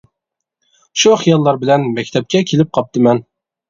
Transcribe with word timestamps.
شۇ 1.03 1.13
خىياللار 1.25 1.61
بىلەن 1.67 1.87
مەكتەپكە 2.01 2.45
كېلىپ 2.51 2.77
قاپتىمەن. 2.81 3.27